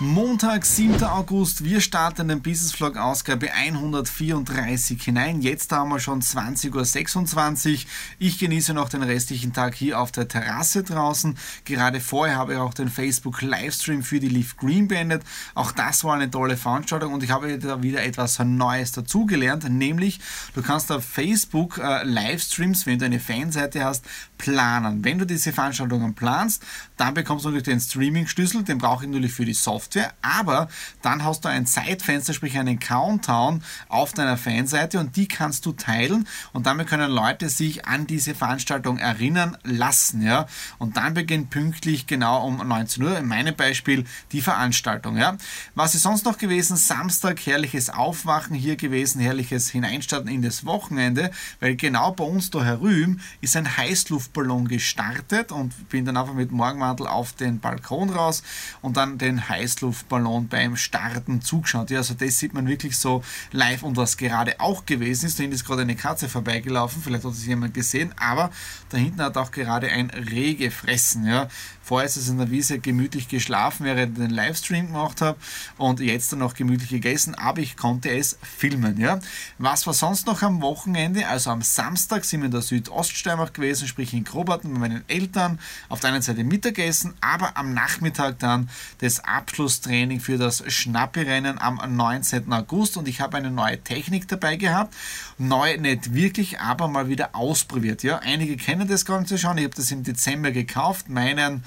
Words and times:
Montag, 0.00 0.66
7. 0.66 1.04
August, 1.04 1.62
wir 1.62 1.80
starten 1.80 2.26
den 2.26 2.42
Business 2.42 2.72
Vlog 2.72 2.96
Ausgabe 2.96 3.52
134 3.52 5.00
hinein. 5.00 5.40
Jetzt 5.40 5.70
haben 5.70 5.90
wir 5.90 6.00
schon 6.00 6.20
20.26 6.20 7.72
Uhr. 7.72 7.78
Ich 8.18 8.40
genieße 8.40 8.74
noch 8.74 8.88
den 8.88 9.04
restlichen 9.04 9.52
Tag 9.52 9.76
hier 9.76 10.00
auf 10.00 10.10
der 10.10 10.26
Terrasse 10.26 10.82
draußen. 10.82 11.38
Gerade 11.64 12.00
vorher 12.00 12.36
habe 12.38 12.54
ich 12.54 12.58
auch 12.58 12.74
den 12.74 12.88
Facebook 12.88 13.40
Livestream 13.40 14.02
für 14.02 14.18
die 14.18 14.28
Leaf 14.28 14.56
Green 14.56 14.88
beendet. 14.88 15.22
Auch 15.54 15.70
das 15.70 16.02
war 16.02 16.14
eine 16.14 16.28
tolle 16.28 16.56
Veranstaltung 16.56 17.12
und 17.14 17.22
ich 17.22 17.30
habe 17.30 17.56
da 17.56 17.80
wieder 17.84 18.02
etwas 18.02 18.40
Neues 18.40 18.90
dazugelernt, 18.90 19.70
nämlich 19.70 20.18
du 20.56 20.62
kannst 20.62 20.90
auf 20.90 21.04
Facebook 21.04 21.78
äh, 21.78 22.02
Livestreams, 22.02 22.86
wenn 22.86 22.98
du 22.98 23.04
eine 23.04 23.20
Fanseite 23.20 23.84
hast, 23.84 24.04
planen. 24.38 25.04
Wenn 25.04 25.18
du 25.18 25.26
diese 25.26 25.52
Veranstaltungen 25.52 26.14
planst, 26.14 26.62
dann 26.96 27.14
bekommst 27.14 27.44
du 27.44 27.48
natürlich 27.48 27.64
den 27.64 27.80
Streaming-Schlüssel, 27.80 28.62
den 28.62 28.78
brauche 28.78 29.04
ich 29.04 29.10
natürlich 29.10 29.32
für 29.32 29.44
die 29.44 29.54
Software. 29.54 30.12
Aber 30.22 30.68
dann 31.02 31.24
hast 31.24 31.44
du 31.44 31.48
ein 31.48 31.66
Zeitfenster, 31.66 32.32
sprich 32.32 32.58
einen 32.58 32.78
Countdown 32.78 33.62
auf 33.88 34.12
deiner 34.12 34.36
Fanseite 34.36 34.98
und 35.00 35.16
die 35.16 35.28
kannst 35.28 35.66
du 35.66 35.72
teilen 35.72 36.26
und 36.52 36.66
damit 36.66 36.88
können 36.88 37.10
Leute 37.10 37.48
sich 37.48 37.86
an 37.86 38.06
diese 38.06 38.34
Veranstaltung 38.34 38.98
erinnern 38.98 39.56
lassen. 39.62 40.22
Ja? 40.22 40.46
Und 40.78 40.96
dann 40.96 41.14
beginnt 41.14 41.50
pünktlich 41.50 42.06
genau 42.06 42.46
um 42.46 42.56
19 42.56 43.02
Uhr, 43.02 43.18
in 43.18 43.26
meinem 43.26 43.54
Beispiel, 43.54 44.04
die 44.32 44.40
Veranstaltung. 44.40 45.16
Ja? 45.16 45.36
Was 45.74 45.94
ist 45.94 46.02
sonst 46.02 46.24
noch 46.24 46.38
gewesen? 46.38 46.76
Samstag, 46.76 47.44
herrliches 47.46 47.90
Aufwachen 47.90 48.54
hier 48.54 48.76
gewesen, 48.76 49.20
herrliches 49.20 49.70
Hineinstarten 49.70 50.28
in 50.28 50.42
das 50.42 50.64
Wochenende, 50.64 51.30
weil 51.60 51.76
genau 51.76 52.12
bei 52.12 52.24
uns 52.24 52.50
da 52.50 52.62
herüben 52.62 53.20
ist 53.40 53.56
ein 53.56 53.76
Heißluftballon 54.24 54.68
gestartet 54.68 55.52
und 55.52 55.88
bin 55.88 56.04
dann 56.04 56.16
einfach 56.16 56.34
mit 56.34 56.52
Morgenmantel 56.52 57.06
auf 57.06 57.32
den 57.32 57.60
Balkon 57.60 58.10
raus 58.10 58.42
und 58.82 58.96
dann 58.96 59.18
den 59.18 59.48
Heißluftballon 59.48 59.84
Heißluftballon 59.84 60.48
beim 60.48 60.76
Starten 60.76 61.40
zugeschaut. 61.42 61.90
Ja, 61.90 61.98
also 61.98 62.14
das 62.14 62.38
sieht 62.38 62.54
man 62.54 62.66
wirklich 62.66 62.96
so 62.96 63.22
live 63.52 63.82
und 63.82 63.96
was 63.96 64.16
gerade 64.16 64.60
auch 64.60 64.86
gewesen 64.86 65.26
ist, 65.26 65.38
da 65.38 65.42
hinten 65.42 65.56
ist 65.56 65.64
gerade 65.64 65.82
eine 65.82 65.96
Katze 65.96 66.28
vorbeigelaufen, 66.28 67.02
vielleicht 67.02 67.24
hat 67.24 67.32
es 67.32 67.46
jemand 67.46 67.74
gesehen, 67.74 68.14
aber 68.18 68.50
da 68.90 68.96
hinten 68.96 69.22
hat 69.22 69.36
auch 69.36 69.50
gerade 69.50 69.88
ein 69.88 70.10
Reh 70.10 70.54
gefressen. 70.54 71.26
Ja. 71.26 71.48
Vorher 71.82 72.06
ist 72.06 72.16
es 72.16 72.28
in 72.28 72.38
der 72.38 72.50
Wiese 72.50 72.78
gemütlich 72.78 73.28
geschlafen, 73.28 73.84
während 73.84 74.18
ich 74.18 74.24
den 74.24 74.30
Livestream 74.30 74.86
gemacht 74.86 75.20
habe 75.20 75.38
und 75.76 76.00
jetzt 76.00 76.32
dann 76.32 76.38
noch 76.38 76.54
gemütlich 76.54 76.88
gegessen, 76.88 77.34
aber 77.34 77.60
ich 77.60 77.76
konnte 77.76 78.10
es 78.10 78.38
filmen. 78.42 78.98
Ja. 78.98 79.20
Was 79.58 79.86
war 79.86 79.92
sonst 79.92 80.26
noch 80.26 80.42
am 80.42 80.62
Wochenende? 80.62 81.26
Also 81.26 81.50
am 81.50 81.60
Samstag 81.60 82.24
sind 82.24 82.40
wir 82.40 82.46
in 82.46 82.52
der 82.52 82.62
Südoststeiermark 82.62 83.52
gewesen, 83.52 83.86
sprich 83.86 84.13
in 84.14 84.24
Grobaten 84.24 84.72
mit 84.72 84.80
meinen 84.80 85.04
Eltern. 85.08 85.58
Auf 85.88 86.00
der 86.00 86.10
einen 86.10 86.22
Seite 86.22 86.44
Mittagessen, 86.44 87.14
aber 87.20 87.56
am 87.56 87.74
Nachmittag 87.74 88.38
dann 88.38 88.70
das 88.98 89.20
Abschlusstraining 89.24 90.20
für 90.20 90.38
das 90.38 90.64
Schnappi-Rennen 90.66 91.58
am 91.58 91.80
19. 91.96 92.52
August 92.52 92.96
und 92.96 93.08
ich 93.08 93.20
habe 93.20 93.36
eine 93.36 93.50
neue 93.50 93.82
Technik 93.82 94.28
dabei 94.28 94.56
gehabt. 94.56 94.94
Neu 95.38 95.76
nicht 95.78 96.14
wirklich, 96.14 96.60
aber 96.60 96.88
mal 96.88 97.08
wieder 97.08 97.34
ausprobiert. 97.34 98.02
Ja. 98.02 98.18
Einige 98.18 98.56
kennen 98.56 98.88
das 98.88 99.04
Ganze 99.04 99.38
schon. 99.38 99.58
Ich 99.58 99.64
habe 99.64 99.74
das 99.74 99.90
im 99.90 100.02
Dezember 100.02 100.50
gekauft, 100.52 101.08
meinen 101.08 101.64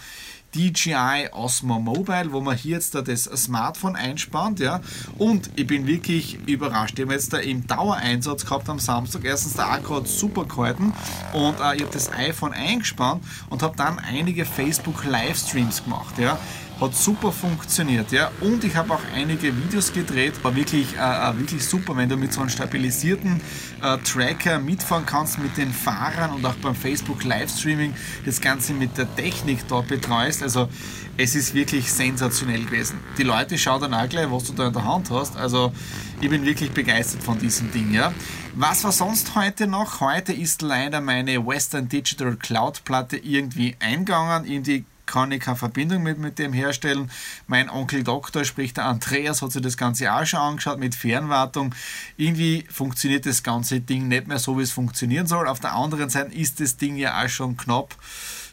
DJI 0.55 1.29
Osmo 1.31 1.79
Mobile, 1.79 2.31
wo 2.31 2.41
man 2.41 2.55
hier 2.55 2.77
jetzt 2.77 2.95
da 2.95 3.01
das 3.01 3.23
Smartphone 3.23 3.95
einspannt, 3.95 4.59
ja. 4.59 4.81
Und 5.17 5.49
ich 5.55 5.67
bin 5.67 5.87
wirklich 5.87 6.39
überrascht. 6.47 6.97
Ich 6.97 7.05
habe 7.05 7.13
jetzt 7.13 7.33
da 7.33 7.37
im 7.37 7.67
Dauereinsatz 7.67 8.45
gehabt 8.45 8.69
am 8.69 8.79
Samstag. 8.79 9.23
Erstens, 9.23 9.53
der 9.53 9.69
Akku 9.69 9.95
hat 9.95 10.07
super 10.07 10.45
gehalten 10.45 10.93
und 11.33 11.59
äh, 11.59 11.75
ich 11.75 11.81
habe 11.81 11.91
das 11.91 12.11
iPhone 12.11 12.53
eingespannt 12.53 13.23
und 13.49 13.61
habe 13.61 13.75
dann 13.75 13.99
einige 13.99 14.45
Facebook 14.45 15.03
Livestreams 15.03 15.83
gemacht, 15.83 16.17
ja 16.17 16.37
hat 16.79 16.95
super 16.95 17.31
funktioniert, 17.31 18.11
ja. 18.11 18.31
Und 18.41 18.63
ich 18.63 18.75
habe 18.75 18.93
auch 18.93 19.01
einige 19.13 19.55
Videos 19.55 19.91
gedreht, 19.91 20.33
war 20.43 20.55
wirklich, 20.55 20.95
äh, 20.95 20.99
äh, 20.99 21.37
wirklich 21.39 21.65
super, 21.65 21.97
wenn 21.97 22.07
du 22.07 22.17
mit 22.17 22.33
so 22.33 22.41
einem 22.41 22.49
stabilisierten 22.49 23.41
äh, 23.81 23.97
Tracker 23.99 24.59
mitfahren 24.59 25.05
kannst 25.05 25.39
mit 25.39 25.57
den 25.57 25.71
Fahrern 25.71 26.33
und 26.33 26.45
auch 26.45 26.55
beim 26.55 26.75
Facebook 26.75 27.23
Livestreaming 27.23 27.93
das 28.25 28.41
Ganze 28.41 28.73
mit 28.73 28.97
der 28.97 29.13
Technik 29.15 29.67
dort 29.67 29.87
betreust. 29.87 30.43
Also 30.43 30.69
es 31.17 31.33
ist 31.33 31.55
wirklich 31.55 31.91
sensationell 31.91 32.63
gewesen. 32.63 32.99
Die 33.17 33.23
Leute 33.23 33.57
schauen 33.57 33.81
dann 33.81 33.93
auch 33.95 34.07
gleich, 34.07 34.29
was 34.29 34.43
du 34.45 34.53
da 34.53 34.67
in 34.67 34.73
der 34.73 34.85
Hand 34.85 35.09
hast. 35.09 35.35
Also 35.35 35.73
ich 36.21 36.29
bin 36.29 36.45
wirklich 36.45 36.71
begeistert 36.71 37.23
von 37.23 37.39
diesem 37.39 37.71
Ding, 37.71 37.91
ja. 37.91 38.13
Was 38.55 38.83
war 38.83 38.91
sonst 38.91 39.35
heute 39.35 39.67
noch? 39.67 39.99
Heute 39.99 40.33
ist 40.33 40.61
leider 40.61 41.01
meine 41.01 41.45
Western 41.45 41.89
Digital 41.89 42.35
Cloud 42.35 42.83
Platte 42.85 43.17
irgendwie 43.17 43.75
eingegangen 43.79 44.45
in 44.45 44.63
die 44.63 44.85
kann 45.07 45.31
ich 45.31 45.41
keine 45.41 45.57
Verbindung 45.57 46.03
mit, 46.03 46.19
mit 46.19 46.37
dem 46.37 46.53
herstellen. 46.53 47.09
Mein 47.47 47.69
Onkel 47.69 48.03
Doktor, 48.03 48.45
sprich 48.45 48.73
der 48.73 48.85
Andreas, 48.85 49.41
hat 49.41 49.51
sich 49.51 49.63
das 49.63 49.77
Ganze 49.77 50.13
auch 50.13 50.25
schon 50.25 50.39
angeschaut 50.39 50.79
mit 50.79 50.93
Fernwartung. 50.93 51.73
Irgendwie 52.17 52.65
funktioniert 52.69 53.25
das 53.25 53.41
ganze 53.41 53.79
Ding 53.79 54.07
nicht 54.07 54.27
mehr 54.27 54.37
so, 54.39 54.59
wie 54.59 54.63
es 54.63 54.71
funktionieren 54.71 55.25
soll. 55.25 55.47
Auf 55.47 55.59
der 55.59 55.73
anderen 55.73 56.09
Seite 56.09 56.35
ist 56.35 56.59
das 56.59 56.77
Ding 56.77 56.97
ja 56.97 57.23
auch 57.23 57.29
schon 57.29 57.57
knapp 57.57 57.95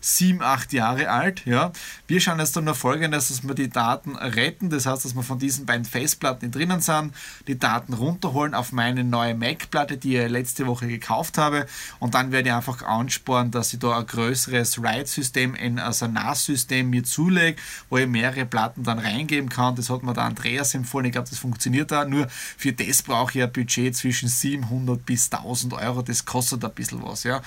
sieben, 0.04 0.42
acht 0.42 0.72
Jahre 0.72 1.08
alt. 1.08 1.46
Ja. 1.46 1.72
Wir 2.06 2.20
schauen 2.20 2.38
jetzt 2.38 2.54
dann 2.56 2.64
nur 2.64 2.74
folgendes, 2.74 3.28
dass 3.28 3.42
wir 3.42 3.54
die 3.54 3.70
Daten 3.70 4.16
retten. 4.16 4.68
Das 4.68 4.84
heißt, 4.86 5.04
dass 5.04 5.14
wir 5.14 5.22
von 5.22 5.38
diesen 5.38 5.64
beiden 5.64 5.86
Festplatten, 5.86 6.50
die 6.50 6.58
drinnen 6.58 6.80
sind, 6.80 7.14
die 7.46 7.58
Daten 7.58 7.94
runterholen 7.94 8.54
auf 8.54 8.72
meine 8.72 9.02
neue 9.02 9.34
Mac-Platte, 9.34 9.96
die 9.96 10.16
ich 10.16 10.28
letzte 10.28 10.66
Woche 10.66 10.86
gekauft 10.86 11.38
habe. 11.38 11.66
Und 12.00 12.14
dann 12.14 12.32
werde 12.32 12.50
ich 12.50 12.54
einfach 12.54 12.82
ansporen, 12.82 13.50
dass 13.50 13.72
ich 13.72 13.78
da 13.78 13.98
ein 13.98 14.06
größeres 14.06 14.82
RAID-System, 14.82 15.56
also 15.78 16.04
ein 16.04 16.12
NAS-System 16.12 16.90
mir 16.90 17.04
zulege, 17.04 17.60
wo 17.88 17.96
ich 17.96 18.06
mehrere 18.06 18.44
Platten 18.44 18.82
dann 18.82 18.98
reingeben 18.98 19.48
kann. 19.48 19.74
Das 19.74 19.88
hat 19.88 20.02
mir 20.02 20.12
der 20.12 20.24
Andreas 20.24 20.74
empfohlen. 20.74 21.06
Ich 21.06 21.12
glaube, 21.12 21.30
das 21.30 21.38
funktioniert 21.38 21.90
da. 21.90 22.04
Nur 22.04 22.26
für 22.28 22.72
das 22.72 23.02
brauche 23.02 23.38
ich 23.38 23.44
ein 23.44 23.52
Budget 23.52 23.96
zwischen 23.96 24.28
700 24.28 25.04
bis 25.06 25.30
1000 25.32 25.72
Euro. 25.74 26.02
Das 26.02 26.26
kostet 26.26 26.64
ein 26.64 26.72
bisschen 26.72 27.02
was. 27.02 27.24
Ja. 27.24 27.40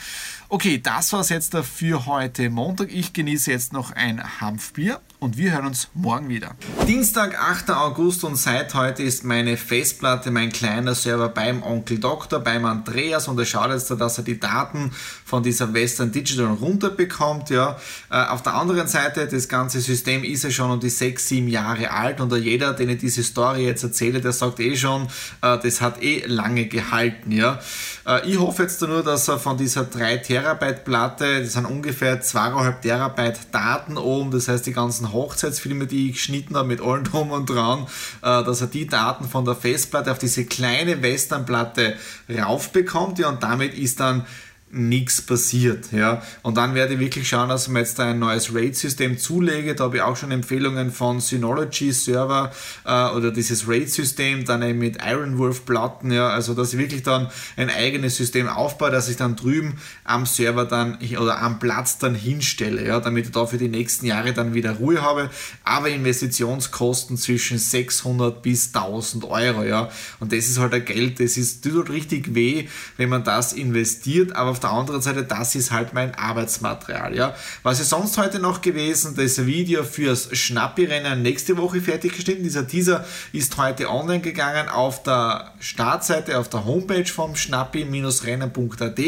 Okay, 0.50 0.80
das 0.82 1.14
war 1.14 1.22
es 1.22 1.30
jetzt 1.30 1.56
für 1.56 2.06
heute 2.08 2.47
Montag. 2.54 2.92
Ich 2.92 3.14
genieße 3.14 3.52
jetzt 3.52 3.74
noch 3.74 3.92
ein 3.92 4.42
Hanfbier 4.42 5.02
und 5.20 5.38
wir 5.38 5.52
hören 5.54 5.66
uns 5.66 5.90
morgen 5.96 6.30
wieder. 6.30 6.52
Dienstag, 6.88 7.40
8. 7.40 7.72
August 7.72 8.24
und 8.24 8.36
seit 8.36 8.76
heute 8.76 9.02
ist 9.02 9.24
meine 9.24 9.58
Festplatte, 9.58 10.30
mein 10.30 10.52
kleiner 10.52 10.94
Server 10.94 11.30
beim 11.30 11.64
Onkel 11.64 11.98
Doktor, 11.98 12.40
beim 12.40 12.66
Andreas 12.66 13.28
und 13.28 13.40
er 13.40 13.46
schaut 13.46 13.72
jetzt, 13.72 13.90
dass 13.90 14.20
er 14.20 14.24
die 14.24 14.40
Daten 14.40 14.92
von 15.26 15.42
dieser 15.42 15.74
Western 15.74 16.12
Digital 16.12 16.54
runterbekommt. 16.54 17.50
Ja. 17.50 17.78
Äh, 18.12 18.26
auf 18.26 18.44
der 18.44 18.54
anderen 18.54 18.88
Seite, 18.88 19.28
das 19.28 19.50
ganze 19.50 19.82
System 19.82 20.24
ist 20.24 20.44
ja 20.44 20.52
schon 20.52 20.70
um 20.70 20.80
die 20.80 20.90
6, 20.90 21.28
7 21.28 21.48
Jahre 21.48 21.92
alt 21.92 22.22
und 22.22 22.36
jeder, 22.36 22.74
den 22.74 22.90
ich 22.90 23.00
diese 23.00 23.24
Story 23.24 23.66
jetzt 23.66 23.84
erzähle, 23.84 24.22
der 24.22 24.34
sagt 24.34 24.60
eh 24.60 24.76
schon, 24.76 25.08
äh, 25.42 25.58
das 25.58 25.82
hat 25.82 26.04
eh 26.04 26.26
lange 26.28 26.68
gehalten. 26.68 27.32
Ja. 27.32 27.60
Äh, 28.06 28.30
ich 28.30 28.40
hoffe 28.40 28.64
jetzt 28.64 28.82
nur, 28.82 29.04
dass 29.04 29.28
er 29.28 29.40
von 29.40 29.58
dieser 29.58 29.86
3 29.86 30.18
Terabyte 30.18 30.86
Platte, 30.86 31.42
das 31.42 31.54
sind 31.54 31.66
ungefähr 31.66 32.22
2,5 32.22 32.82
Terabyte 32.82 33.40
Daten 33.52 33.98
oben, 33.98 34.30
das 34.30 34.48
heißt 34.48 34.66
die 34.68 34.74
ganzen 34.74 35.07
Hochzeitsfilme, 35.12 35.88
die 35.88 36.10
ich 36.10 36.14
geschnitten 36.14 36.56
habe 36.56 36.68
mit 36.68 36.82
allen 36.82 37.04
drum 37.04 37.32
und 37.32 37.50
dran, 37.50 37.88
äh, 38.22 38.44
dass 38.44 38.62
er 38.62 38.68
die 38.68 38.88
Daten 38.88 39.26
von 39.28 39.46
der 39.46 39.56
Festplatte 39.56 40.12
auf 40.12 40.20
diese 40.20 40.46
kleine 40.46 41.02
Westernplatte 41.02 41.96
raufbekommt 42.30 43.20
ja, 43.20 43.30
und 43.30 43.44
damit 43.44 43.74
ist 43.74 44.00
dann 44.00 44.26
nichts 44.70 45.22
passiert. 45.22 45.94
Ja. 45.94 46.22
Und 46.42 46.58
dann 46.58 46.76
werde 46.76 46.96
ich 46.96 47.00
wirklich 47.00 47.30
schauen, 47.30 47.48
dass 47.48 47.68
ich 47.68 47.70
mir 47.70 47.80
jetzt 47.80 48.00
ein 48.02 48.20
neues 48.20 48.54
RAID-System 48.54 49.18
zulege. 49.18 49.76
Da 49.76 49.86
habe 49.86 49.98
ich 49.98 50.02
auch 50.02 50.18
schon 50.18 50.32
Empfehlungen 50.32 50.92
von 50.92 51.22
Synology 51.22 51.94
Server 51.94 52.52
äh, 52.86 53.10
oder 53.16 53.32
dieses 53.32 53.68
RAID-System, 53.68 54.44
dann 54.44 54.62
eben 54.64 54.80
mit 54.80 54.98
Ironwolf-Platten, 55.02 56.12
ja, 56.12 56.30
also 56.30 56.54
dass 56.54 56.74
ich 56.74 56.80
wirklich 56.80 57.04
dann 57.04 57.30
ein 57.56 57.70
eigenes 57.70 58.18
System 58.18 58.50
aufbaue, 58.50 58.92
dass 58.92 59.08
ich 59.08 59.16
dann 59.16 59.38
drüben 59.38 59.78
am 60.04 60.26
Server 60.26 60.66
dann 60.66 60.98
oder 61.18 61.42
am 61.42 61.60
Platz 61.60 61.98
dann 61.98 62.14
hinstelle, 62.14 62.86
ja, 62.86 63.00
damit 63.00 63.28
ich 63.28 63.32
da 63.32 63.46
für 63.46 63.58
die 63.58 63.70
nächsten 63.70 64.06
Jahre 64.06 64.34
dann 64.34 64.54
wieder 64.54 64.74
Ruhe 64.74 65.02
habe. 65.02 65.30
Aber 65.64 65.88
Investitionskosten 65.90 67.16
zwischen 67.16 67.58
600 67.58 68.42
bis 68.42 68.76
1000 68.76 69.24
Euro, 69.24 69.64
ja. 69.64 69.90
Und 70.20 70.34
das 70.34 70.48
ist 70.50 70.60
halt 70.60 70.74
ein 70.74 70.84
Geld, 70.84 71.22
das 71.22 71.38
ist, 71.38 71.64
tut 71.64 71.90
richtig 71.90 72.36
weh, 72.36 72.68
wenn 72.98 73.08
man 73.08 73.24
das 73.24 73.54
investiert, 73.54 74.36
aber 74.36 74.57
auf 74.58 74.62
der 74.62 74.72
anderen 74.72 75.02
Seite, 75.02 75.24
das 75.24 75.54
ist 75.54 75.72
halt 75.72 75.94
mein 75.94 76.16
Arbeitsmaterial. 76.16 77.16
Ja. 77.16 77.36
Was 77.62 77.80
ist 77.80 77.90
sonst 77.90 78.18
heute 78.18 78.40
noch 78.40 78.62
gewesen? 78.62 79.16
Das 79.16 79.46
Video 79.46 79.84
fürs 79.84 80.36
Schnappi-Rennen 80.36 81.22
nächste 81.22 81.58
Woche 81.58 81.80
fertiggestellt. 81.80 82.44
Dieser 82.44 82.68
Teaser 82.68 83.06
ist 83.34 83.56
heute 83.58 83.90
online 83.90 84.22
gegangen 84.22 84.68
auf 84.68 85.04
der 85.04 85.52
Startseite, 85.60 86.40
auf 86.40 86.50
der 86.50 86.66
Homepage 86.66 87.06
vom 87.06 87.36
schnappi-rennen.at 87.36 89.00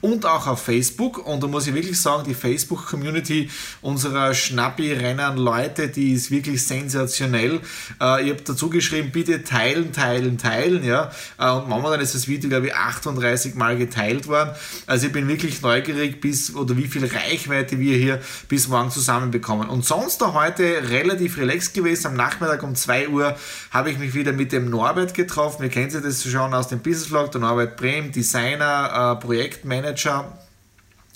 und 0.00 0.24
auch 0.24 0.46
auf 0.46 0.62
Facebook. 0.62 1.26
Und 1.26 1.42
da 1.42 1.48
muss 1.48 1.66
ich 1.66 1.74
wirklich 1.74 2.00
sagen, 2.00 2.22
die 2.24 2.34
Facebook-Community 2.34 3.50
unserer 3.80 4.34
Schnappi-Rennen-Leute, 4.34 5.88
die 5.88 6.12
ist 6.12 6.30
wirklich 6.30 6.64
sensationell. 6.64 7.60
Äh, 8.00 8.22
ich 8.22 8.30
habe 8.30 8.42
dazu 8.44 8.70
geschrieben, 8.70 9.10
bitte 9.10 9.42
teilen, 9.42 9.92
teilen, 9.92 10.38
teilen. 10.38 10.84
Ja. 10.84 11.10
Äh, 11.38 11.50
und 11.50 11.68
momentan 11.68 12.00
ist 12.00 12.14
das 12.14 12.28
Video, 12.28 12.48
glaube 12.48 12.68
ich, 12.68 12.74
38 12.76 13.56
Mal 13.56 13.76
geteilt 13.76 14.28
worden. 14.28 14.50
Also 14.92 15.06
ich 15.06 15.12
bin 15.14 15.26
wirklich 15.26 15.62
neugierig, 15.62 16.20
bis 16.20 16.54
oder 16.54 16.76
wie 16.76 16.86
viel 16.86 17.06
Reichweite 17.06 17.80
wir 17.80 17.96
hier 17.96 18.20
bis 18.50 18.68
morgen 18.68 18.90
zusammenbekommen. 18.90 19.70
Und 19.70 19.86
sonst 19.86 20.20
da 20.20 20.34
heute 20.34 20.62
relativ 20.90 21.38
relaxed 21.38 21.72
gewesen. 21.72 22.08
Am 22.08 22.14
Nachmittag 22.14 22.62
um 22.62 22.74
2 22.74 23.08
Uhr 23.08 23.34
habe 23.70 23.90
ich 23.90 23.96
mich 23.96 24.12
wieder 24.12 24.34
mit 24.34 24.52
dem 24.52 24.68
Norbert 24.68 25.14
getroffen. 25.14 25.62
Ihr 25.62 25.70
kennt 25.70 25.92
Sie 25.92 26.02
das 26.02 26.22
schon 26.22 26.52
aus 26.52 26.68
dem 26.68 26.80
Business 26.80 27.06
Vlog, 27.06 27.32
der 27.32 27.40
Norbert 27.40 27.78
Brehm, 27.78 28.12
Designer, 28.12 29.16
äh, 29.16 29.24
Projektmanager 29.24 30.30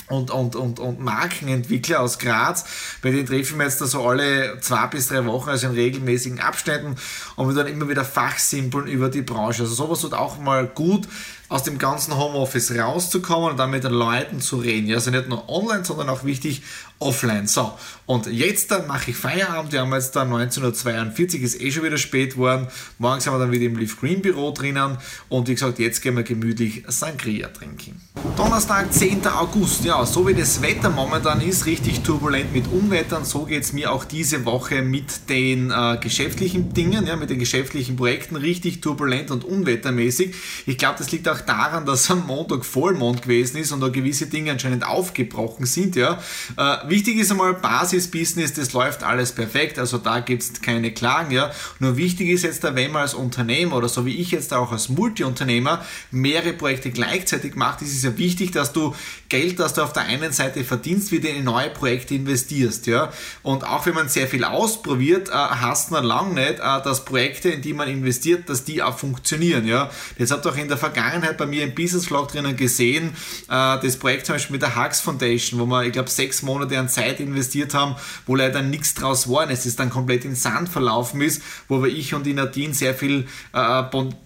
und, 0.08 0.31
und, 0.31 0.56
und, 0.56 0.78
und 0.78 1.00
Markenentwickler 1.00 2.00
aus 2.00 2.19
Graz. 2.19 2.64
Bei 3.02 3.11
denen 3.11 3.26
treffen 3.26 3.58
wir 3.58 3.64
jetzt 3.64 3.81
da 3.81 3.87
so 3.87 4.08
alle 4.08 4.58
zwei 4.61 4.87
bis 4.87 5.08
drei 5.08 5.25
Wochen, 5.26 5.50
also 5.50 5.67
in 5.67 5.75
regelmäßigen 5.75 6.40
Abständen 6.40 6.96
und 7.34 7.49
wir 7.49 7.55
dann 7.55 7.70
immer 7.70 7.88
wieder 7.88 8.05
fachsimpeln 8.05 8.87
über 8.87 9.08
die 9.08 9.23
Branche. 9.23 9.62
Also 9.62 9.75
sowas 9.75 10.00
tut 10.00 10.14
auch 10.14 10.38
mal 10.38 10.67
gut, 10.67 11.08
aus 11.48 11.62
dem 11.62 11.78
ganzen 11.78 12.16
Homeoffice 12.16 12.72
rauszukommen 12.72 13.52
und 13.52 13.56
dann 13.56 13.70
mit 13.70 13.84
den 13.84 13.93
Leuten 13.93 14.40
zu 14.40 14.56
reden. 14.56 14.88
Ja, 14.88 14.96
also 14.96 15.10
nicht 15.10 15.28
nur 15.28 15.48
online, 15.48 15.84
sondern 15.84 16.08
auch 16.08 16.25
wichtig 16.25 16.62
offline. 16.98 17.46
So, 17.46 17.72
und 18.06 18.26
jetzt 18.26 18.70
dann 18.70 18.87
mache 18.87 19.10
ich 19.10 19.16
Feierabend. 19.16 19.72
Wir 19.72 19.81
haben 19.81 19.93
jetzt 19.93 20.16
dann 20.16 20.28
1942, 20.28 21.43
ist 21.43 21.60
eh 21.60 21.70
schon 21.70 21.84
wieder 21.84 21.98
spät 21.98 22.34
geworden. 22.34 22.69
Morgen 22.98 23.20
sind 23.20 23.32
wir 23.32 23.38
dann 23.38 23.52
wieder 23.52 23.66
im 23.66 23.76
Leaf 23.76 24.00
Green 24.00 24.22
Büro 24.22 24.50
drinnen 24.50 24.98
und 25.28 25.48
wie 25.48 25.54
gesagt, 25.54 25.78
jetzt 25.78 26.00
gehen 26.02 26.16
wir 26.16 26.22
gemütlich 26.22 26.84
Sangria 26.88 27.49
trinken. 27.49 28.00
Donnerstag, 28.37 28.92
10. 28.92 29.26
August. 29.26 29.84
Ja, 29.84 30.04
so 30.06 30.26
wie 30.26 30.34
das 30.34 30.62
Wetter 30.62 30.90
momentan 30.90 31.40
ist, 31.40 31.66
richtig 31.66 32.00
turbulent 32.00 32.52
mit 32.52 32.66
Unwettern, 32.69 33.25
so 33.25 33.44
geht 33.44 33.62
es 33.62 33.72
mir 33.72 33.92
auch 33.92 34.04
diese 34.04 34.44
Woche 34.44 34.82
mit 34.82 35.28
den 35.28 35.70
äh, 35.70 35.99
geschäftlichen 36.00 36.72
Dingen, 36.72 37.06
ja, 37.06 37.16
mit 37.16 37.31
den 37.31 37.38
geschäftlichen 37.38 37.96
Projekten, 37.96 38.37
richtig 38.37 38.81
turbulent 38.81 39.31
und 39.31 39.44
unwettermäßig. 39.44 40.34
Ich 40.66 40.78
glaube, 40.78 40.96
das 40.99 41.10
liegt 41.12 41.28
auch 41.28 41.36
daran, 41.41 41.87
dass 41.87 42.11
am 42.11 42.27
Montag 42.27 42.65
Vollmond 42.65 43.23
gewesen 43.23 43.59
ist 43.59 43.73
und 43.73 43.81
da 43.81 43.88
gewisse 43.88 44.27
Dinge 44.27 44.53
anscheinend 44.53 44.87
aufgebrochen 44.87 45.67
sind. 45.67 45.97
Ja. 45.97 46.21
Äh, 46.56 46.88
wichtig 46.88 47.17
ist 47.17 47.31
einmal 47.31 47.55
Basisbusiness, 47.55 48.55
das 48.55 48.73
läuft 48.73 49.03
alles 49.03 49.33
perfekt, 49.33 49.79
also 49.79 49.99
da 49.99 50.21
gibt 50.21 50.43
es 50.43 50.61
keine 50.62 50.93
Klagen. 50.93 51.31
Ja. 51.31 51.50
Nur 51.79 51.97
wichtig 51.97 52.29
ist 52.29 52.43
jetzt, 52.43 52.62
wenn 52.62 52.93
man 52.93 53.03
als 53.03 53.15
Unternehmer 53.15 53.77
oder 53.77 53.88
so 53.88 54.06
wie 54.06 54.17
ich 54.17 54.31
jetzt 54.31 54.53
auch 54.53 54.73
als 54.73 54.88
Multiunternehmer 54.88 55.85
mehrere 56.11 56.53
Projekte 56.53 56.91
gleichzeitig 56.91 57.56
macht, 57.56 57.83
ist 57.83 57.97
es 57.97 58.03
ja 58.03 58.17
wichtig, 58.17 58.53
dass 58.53 58.73
du 58.73 58.94
Geld, 59.29 59.59
das 59.59 59.75
du 59.75 59.83
auf 59.83 59.93
der 59.93 60.05
einen 60.05 60.33
Seite 60.33 60.65
verdienst, 60.65 61.12
wieder 61.12 61.29
in 61.31 61.44
neue 61.44 61.71
Projekte 61.71 62.15
investierst. 62.15 62.87
Ja. 62.87 63.12
Und 63.43 63.65
auch 63.65 63.87
wenn 63.87 63.94
man 63.94 64.09
sehr 64.09 64.29
viel 64.29 64.44
ausprobiert, 64.44 65.29
äh, 65.29 65.33
hast 65.33 65.91
man 65.91 66.05
lang 66.05 66.35
nicht, 66.35 66.61
äh, 66.61 66.83
dass 66.83 67.05
Projekte, 67.05 67.50
in 67.50 67.62
die 67.62 67.73
man 67.73 67.88
investiert, 67.88 68.49
dass 68.49 68.65
die 68.65 68.83
auch 68.83 68.99
funktionieren. 68.99 69.67
Ja. 69.67 69.91
Das 70.19 70.31
ihr 70.31 70.47
auch 70.47 70.56
in 70.56 70.69
der 70.69 70.77
Vergangenheit 70.77 71.25
bei 71.34 71.46
mir 71.46 71.64
im 71.64 71.75
Business 71.75 72.06
Vlog 72.06 72.28
drinnen 72.28 72.56
gesehen, 72.56 73.11
äh, 73.49 73.78
das 73.81 73.96
Projekt 73.96 74.26
zum 74.26 74.34
Beispiel 74.34 74.55
mit 74.55 74.62
der 74.62 74.76
Hux 74.76 75.00
Foundation, 75.00 75.61
wo 75.61 75.67
wir, 75.67 75.84
ich 75.84 75.93
glaube, 75.93 76.11
sechs 76.11 76.43
Monate 76.43 76.78
an 76.78 76.88
Zeit 76.88 77.20
investiert 77.20 77.75
haben, 77.75 77.96
wo 78.26 78.34
leider 78.34 78.62
nichts 78.62 78.94
draus 78.94 79.28
war. 79.28 79.49
Es 79.50 79.67
ist 79.67 79.78
dann 79.78 79.90
komplett 79.90 80.25
in 80.25 80.34
Sand 80.34 80.69
verlaufen 80.69 81.20
ist, 81.20 81.43
wo 81.69 81.82
wir 81.82 81.88
ich 81.88 82.14
und 82.14 82.26
die 82.26 82.34
Nadine 82.34 82.75
sehr 82.75 82.94
viel 82.94 83.26
äh, 83.52 83.82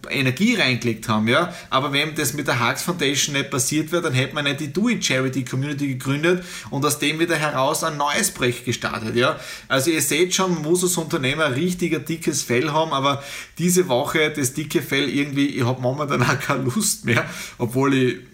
Energie 0.08 0.56
reingelegt 0.56 1.08
haben. 1.08 1.28
Ja? 1.28 1.54
Aber 1.70 1.92
wenn 1.92 2.14
das 2.14 2.34
mit 2.34 2.48
der 2.48 2.66
Hux 2.66 2.82
Foundation 2.82 3.34
nicht 3.34 3.50
passiert 3.50 3.92
wäre, 3.92 4.02
dann 4.02 4.14
hätte 4.14 4.34
man 4.34 4.44
nicht 4.44 4.60
die 4.60 4.72
Do 4.72 4.88
It 4.88 5.04
Charity 5.04 5.44
Community 5.44 5.88
gegründet 5.88 6.44
und 6.70 6.84
aus 6.84 6.98
dem 6.98 7.18
wieder 7.18 7.36
heraus 7.36 7.84
ein 7.84 7.96
neues 7.96 8.30
Projekt 8.30 8.64
gestartet. 8.64 9.16
Ja? 9.16 9.38
Also 9.68 9.90
ihr 9.90 10.02
seht 10.02 10.34
schon, 10.34 10.62
muss 10.62 10.82
als 10.82 10.96
Unternehmer 10.96 11.46
ein 11.46 11.52
richtiger 11.52 11.98
dickes 11.98 12.42
Fell 12.42 12.72
haben, 12.72 12.92
aber 12.92 13.22
diese 13.58 13.88
Woche 13.88 14.30
das 14.30 14.54
dicke 14.54 14.82
Fell 14.82 15.08
irgendwie, 15.08 15.46
ich 15.46 15.64
habe 15.64 15.80
momentan 15.80 16.22
auch 16.22 16.38
keine 16.40 16.64
Lust 16.64 16.89
mehr, 17.04 17.24
obwohl 17.58 17.94
ich 17.94 18.29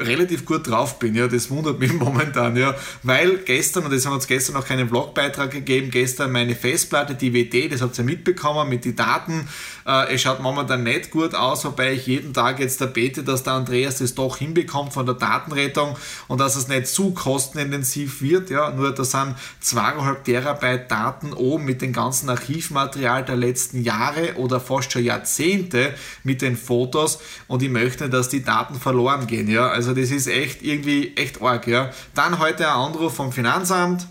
relativ 0.00 0.44
gut 0.44 0.68
drauf 0.68 0.98
bin. 0.98 1.14
Ja, 1.14 1.28
das 1.28 1.50
wundert 1.50 1.78
mich 1.78 1.92
momentan, 1.98 2.56
ja, 2.56 2.74
weil 3.02 3.38
gestern, 3.38 3.84
und 3.84 3.92
das 3.92 4.04
haben 4.04 4.12
wir 4.12 4.16
uns 4.16 4.26
gestern 4.26 4.54
noch 4.54 4.66
keinen 4.66 4.88
Blogbeitrag 4.88 5.50
gegeben, 5.50 5.90
gestern 5.90 6.32
meine 6.32 6.54
Festplatte, 6.54 7.14
die 7.14 7.32
WD, 7.32 7.72
das 7.72 7.82
habt 7.82 7.98
ihr 7.98 8.04
mitbekommen 8.04 8.68
mit 8.68 8.84
den 8.84 8.96
Daten. 8.96 9.48
Äh, 9.86 10.14
es 10.14 10.22
schaut 10.22 10.40
momentan 10.40 10.82
nicht 10.82 11.10
gut 11.10 11.34
aus, 11.34 11.64
wobei 11.64 11.92
ich 11.92 12.06
jeden 12.06 12.34
Tag 12.34 12.60
jetzt 12.60 12.80
da 12.80 12.86
bete, 12.86 13.22
dass 13.22 13.42
der 13.42 13.54
Andreas 13.54 13.98
das 13.98 14.14
doch 14.14 14.36
hinbekommt 14.36 14.92
von 14.92 15.06
der 15.06 15.14
Datenrettung 15.14 15.96
und 16.28 16.40
dass 16.40 16.56
es 16.56 16.68
nicht 16.68 16.86
zu 16.86 17.12
kostenintensiv 17.12 18.22
wird. 18.22 18.50
Ja, 18.50 18.70
nur 18.70 18.94
da 18.94 19.04
sind 19.04 19.34
zweieinhalb 19.60 20.24
Terabyte 20.24 20.90
Daten 20.90 21.32
oben 21.32 21.64
mit 21.64 21.82
dem 21.82 21.92
ganzen 21.92 22.28
Archivmaterial 22.28 23.24
der 23.24 23.36
letzten 23.36 23.82
Jahre 23.82 24.34
oder 24.36 24.60
fast 24.60 24.92
schon 24.92 25.04
Jahrzehnte 25.04 25.94
mit 26.22 26.42
den 26.42 26.56
Fotos 26.56 27.18
und 27.46 27.62
ich 27.62 27.70
möchte, 27.70 28.08
dass 28.08 28.28
die 28.28 28.42
Daten 28.42 28.74
verloren 28.74 29.26
gehen. 29.26 29.48
Ja, 29.48 29.68
also 29.68 29.87
also 29.88 29.98
das 29.98 30.10
ist 30.10 30.26
echt 30.26 30.62
irgendwie 30.62 31.16
echt 31.16 31.40
arg. 31.40 31.66
Ja. 31.66 31.90
Dann 32.14 32.38
heute 32.38 32.68
ein 32.68 32.74
Anruf 32.74 33.14
vom 33.16 33.32
Finanzamt. 33.32 34.06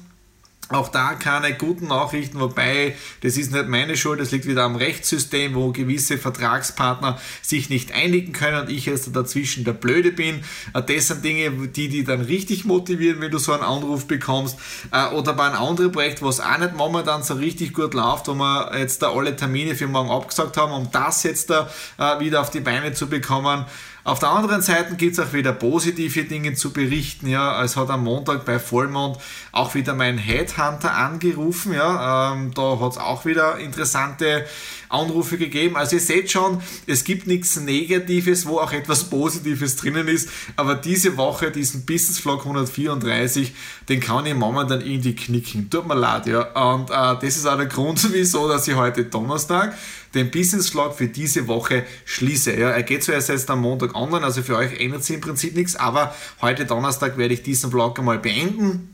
Auch 0.69 0.89
da 0.89 1.13
keine 1.13 1.53
guten 1.53 1.87
Nachrichten, 1.87 2.41
wobei 2.41 2.97
das 3.21 3.37
ist 3.37 3.53
nicht 3.53 3.69
meine 3.69 3.95
Schuld, 3.95 4.19
das 4.19 4.31
liegt 4.31 4.45
wieder 4.45 4.63
am 4.63 4.75
Rechtssystem, 4.75 5.55
wo 5.55 5.71
gewisse 5.71 6.17
Vertragspartner 6.17 7.17
sich 7.41 7.69
nicht 7.69 7.93
einigen 7.93 8.33
können 8.33 8.63
und 8.63 8.69
ich 8.69 8.85
jetzt 8.85 9.15
dazwischen 9.15 9.63
der 9.63 9.71
Blöde 9.71 10.11
bin. 10.11 10.43
Äh, 10.73 10.83
das 10.83 11.07
sind 11.07 11.23
Dinge, 11.23 11.69
die 11.69 11.87
die 11.87 12.03
dann 12.03 12.19
richtig 12.19 12.65
motivieren, 12.65 13.21
wenn 13.21 13.31
du 13.31 13.37
so 13.37 13.53
einen 13.53 13.63
Anruf 13.63 14.07
bekommst. 14.07 14.57
Äh, 14.91 15.13
oder 15.13 15.31
bei 15.35 15.45
einem 15.45 15.61
anderen 15.61 15.93
Projekt, 15.93 16.21
was 16.21 16.41
auch 16.41 16.57
nicht 16.57 16.75
momentan 16.75 17.23
so 17.23 17.35
richtig 17.35 17.73
gut 17.73 17.93
läuft, 17.93 18.27
wo 18.27 18.33
wir 18.33 18.77
jetzt 18.77 19.01
da 19.01 19.13
alle 19.13 19.37
Termine 19.37 19.73
für 19.73 19.87
morgen 19.87 20.09
abgesagt 20.09 20.57
haben, 20.57 20.73
um 20.73 20.91
das 20.91 21.23
jetzt 21.23 21.49
da 21.49 21.69
äh, 21.97 22.19
wieder 22.19 22.41
auf 22.41 22.49
die 22.49 22.59
Beine 22.59 22.91
zu 22.91 23.07
bekommen. 23.07 23.63
Auf 24.07 24.19
der 24.19 24.29
anderen 24.29 24.61
Seite 24.61 24.95
gibt 24.95 25.17
es 25.17 25.19
auch 25.19 25.33
wieder 25.33 25.51
positive 25.51 26.23
Dinge 26.23 26.53
zu 26.53 26.71
berichten. 26.71 27.27
Ja, 27.27 27.61
es 27.61 27.75
hat 27.75 27.89
am 27.89 28.05
Montag 28.05 28.45
bei 28.45 28.57
Vollmond 28.57 29.17
auch 29.51 29.75
wieder 29.75 29.95
mein 29.95 30.17
Headhunter 30.17 30.95
angerufen. 30.95 31.73
Ja, 31.73 32.31
ähm, 32.31 32.53
da 32.53 32.79
hat 32.79 32.93
es 32.93 32.97
auch 32.99 33.25
wieder 33.25 33.57
interessante 33.57 34.45
Anrufe 34.87 35.37
gegeben. 35.37 35.75
Also 35.75 35.97
ihr 35.97 36.01
seht 36.01 36.31
schon, 36.31 36.61
es 36.85 37.03
gibt 37.03 37.27
nichts 37.27 37.59
Negatives, 37.59 38.45
wo 38.45 38.59
auch 38.59 38.71
etwas 38.71 39.09
Positives 39.09 39.75
drinnen 39.75 40.07
ist. 40.07 40.29
Aber 40.55 40.75
diese 40.75 41.17
Woche, 41.17 41.51
diesen 41.51 41.85
Business 41.85 42.19
Vlog 42.19 42.45
134, 42.45 43.53
den 43.89 43.99
kann 43.99 44.25
ich 44.25 44.35
momentan 44.35 44.79
irgendwie 44.79 45.15
knicken. 45.17 45.69
Tut 45.69 45.85
mir 45.85 45.95
leid, 45.95 46.27
ja. 46.27 46.43
Und 46.53 46.89
äh, 46.91 46.93
das 46.93 47.35
ist 47.35 47.45
auch 47.45 47.57
der 47.57 47.65
Grund, 47.65 48.07
wieso, 48.13 48.47
dass 48.47 48.69
ich 48.69 48.75
heute 48.75 49.03
Donnerstag 49.03 49.75
den 50.13 50.31
Business 50.31 50.69
Vlog 50.69 50.95
für 50.95 51.07
diese 51.07 51.47
Woche 51.47 51.85
schließe. 52.05 52.57
Ja, 52.57 52.69
er 52.69 52.83
geht 52.83 53.03
zuerst 53.03 53.29
jetzt 53.29 53.49
am 53.49 53.61
Montag 53.61 53.95
online, 53.95 54.25
also 54.25 54.41
für 54.41 54.55
euch 54.55 54.79
ändert 54.79 55.03
sich 55.03 55.15
im 55.15 55.21
Prinzip 55.21 55.55
nichts, 55.55 55.75
aber 55.75 56.15
heute 56.41 56.65
Donnerstag 56.65 57.17
werde 57.17 57.33
ich 57.33 57.43
diesen 57.43 57.71
Vlog 57.71 57.99
einmal 57.99 58.19
beenden 58.19 58.93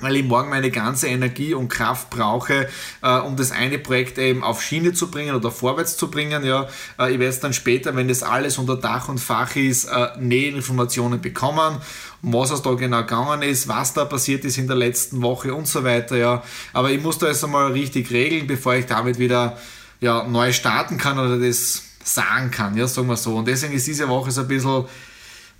weil 0.00 0.16
ich 0.16 0.24
morgen 0.24 0.48
meine 0.48 0.70
ganze 0.70 1.08
Energie 1.08 1.54
und 1.54 1.68
Kraft 1.68 2.10
brauche, 2.10 2.68
äh, 3.02 3.18
um 3.18 3.36
das 3.36 3.50
eine 3.50 3.78
Projekt 3.78 4.18
eben 4.18 4.44
auf 4.44 4.62
Schiene 4.62 4.92
zu 4.92 5.10
bringen 5.10 5.34
oder 5.34 5.50
vorwärts 5.50 5.96
zu 5.96 6.10
bringen. 6.10 6.44
Ja, 6.44 6.68
äh, 6.98 7.12
ich 7.12 7.18
werde 7.18 7.26
es 7.26 7.40
dann 7.40 7.52
später, 7.52 7.96
wenn 7.96 8.08
das 8.08 8.22
alles 8.22 8.58
unter 8.58 8.76
Dach 8.76 9.08
und 9.08 9.18
Fach 9.18 9.56
ist, 9.56 9.86
äh, 9.86 10.48
Informationen 10.48 11.20
bekommen, 11.20 11.78
was 12.22 12.50
es 12.50 12.62
da 12.62 12.74
genau 12.74 13.00
gegangen 13.00 13.42
ist, 13.42 13.68
was 13.68 13.94
da 13.94 14.04
passiert 14.04 14.44
ist 14.44 14.58
in 14.58 14.66
der 14.66 14.76
letzten 14.76 15.22
Woche 15.22 15.54
und 15.54 15.66
so 15.66 15.84
weiter. 15.84 16.16
Ja, 16.16 16.42
aber 16.72 16.90
ich 16.90 17.02
muss 17.02 17.18
da 17.18 17.26
jetzt 17.26 17.44
einmal 17.44 17.72
richtig 17.72 18.10
regeln, 18.10 18.46
bevor 18.46 18.74
ich 18.74 18.86
damit 18.86 19.18
wieder 19.18 19.58
ja, 20.00 20.24
neu 20.24 20.52
starten 20.52 20.98
kann 20.98 21.18
oder 21.18 21.38
das 21.38 21.82
sagen 22.04 22.50
kann, 22.50 22.76
ja, 22.76 22.86
sagen 22.86 23.08
wir 23.08 23.16
so. 23.16 23.36
Und 23.36 23.48
deswegen 23.48 23.74
ist 23.74 23.86
diese 23.86 24.08
Woche 24.08 24.30
so 24.30 24.42
ein 24.42 24.48
bisschen 24.48 24.86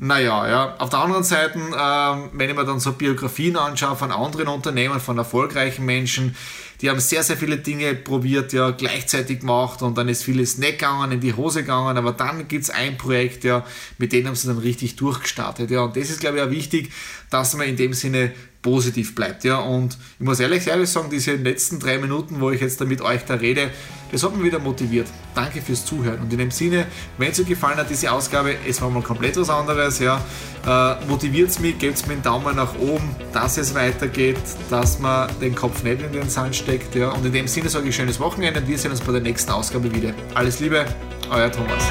naja, 0.01 0.49
ja. 0.49 0.77
Auf 0.79 0.91
der 0.91 1.01
anderen 1.01 1.25
Seite, 1.25 1.59
ähm, 1.59 2.31
wenn 2.33 2.49
ich 2.49 2.55
mir 2.55 2.65
dann 2.65 2.79
so 2.79 2.93
Biografien 2.93 3.57
anschaue 3.57 3.97
von 3.97 4.13
anderen 4.13 4.47
Unternehmen, 4.47 5.01
von 5.01 5.19
erfolgreichen 5.19 5.85
Menschen, 5.85 6.37
die 6.81 6.91
haben 6.91 7.01
sehr, 7.01 7.23
sehr 7.23 7.37
viele 7.37 7.59
Dinge 7.59 7.95
probiert, 7.95 8.53
ja, 8.53 8.71
gleichzeitig 8.71 9.41
gemacht 9.41 9.83
und 9.83 9.99
dann 9.99 10.09
ist 10.09 10.25
vieles 10.25 10.59
nicht 10.59 10.79
gegangen, 10.79 11.13
in 11.13 11.21
die 11.21 11.35
Hose 11.35 11.63
gegangen, 11.63 11.97
aber 11.97 12.13
dann 12.13 12.49
gibt 12.49 12.65
es 12.65 12.71
ein 12.71 12.97
Projekt, 12.97 13.45
ja, 13.45 13.65
mit 13.99 14.13
dem 14.13 14.27
haben 14.27 14.37
sie 14.37 14.49
dann 14.49 14.59
richtig 14.59 14.97
durchgestartet, 14.97 15.71
ja, 15.71 15.83
und 15.83 15.97
das 15.97 16.11
ist, 16.11 16.21
glaube 16.21 16.39
ich, 16.39 16.43
auch 16.43 16.51
wichtig, 16.51 16.91
dass 17.31 17.55
man 17.55 17.69
in 17.69 17.77
dem 17.77 17.93
Sinne 17.93 18.33
positiv 18.63 19.15
bleibt. 19.15 19.45
Ja. 19.45 19.59
Und 19.59 19.97
ich 20.19 20.25
muss 20.25 20.41
ehrlich, 20.41 20.67
ehrlich 20.67 20.91
sagen, 20.91 21.09
diese 21.11 21.35
letzten 21.37 21.79
drei 21.79 21.99
Minuten, 21.99 22.41
wo 22.41 22.51
ich 22.51 22.61
jetzt 22.61 22.81
da 22.81 22.85
mit 22.85 23.01
euch 23.01 23.25
da 23.25 23.35
rede, 23.35 23.71
das 24.11 24.23
hat 24.23 24.35
mich 24.35 24.45
wieder 24.45 24.59
motiviert. 24.59 25.07
Danke 25.35 25.61
fürs 25.61 25.85
Zuhören. 25.85 26.21
Und 26.21 26.33
in 26.33 26.39
dem 26.39 26.51
Sinne, 26.51 26.87
wenn 27.19 27.31
es 27.31 27.41
euch 27.41 27.47
gefallen 27.47 27.77
hat, 27.77 27.91
diese 27.91 28.11
Ausgabe, 28.11 28.57
es 28.67 28.81
war 28.81 28.91
mal 28.91 29.03
komplett 29.03 29.37
was 29.37 29.51
anderes, 29.51 29.99
ja, 30.01 30.21
äh, 30.67 31.07
motiviert 31.07 31.51
es 31.51 31.61
mich, 31.61 31.79
gebt 31.79 32.07
mir 32.07 32.15
einen 32.15 32.23
Daumen 32.23 32.57
nach 32.57 32.75
oben, 32.79 33.15
dass 33.33 33.59
es 33.59 33.75
weitergeht, 33.75 34.39
dass 34.71 34.99
man 34.99 35.31
den 35.41 35.55
Kopf 35.55 35.83
nicht 35.83 36.03
in 36.03 36.13
den 36.13 36.29
Sand 36.29 36.57
steckt. 36.69 36.95
Ja. 36.95 37.11
Und 37.11 37.25
in 37.25 37.33
dem 37.33 37.49
Sinne 37.49 37.69
sage 37.69 37.89
ich 37.89 37.97
schönes 37.97 38.21
Wochenende 38.21 38.61
und 38.61 38.69
wir 38.69 38.77
sehen 38.79 38.91
uns 38.91 39.01
bei 39.01 39.13
der 39.13 39.23
nächsten 39.23 39.51
Ausgabe 39.51 39.93
wieder. 39.95 40.13
Alles 40.35 40.61
Liebe, 40.61 40.85
euer 41.31 41.51
Thomas. 41.51 41.85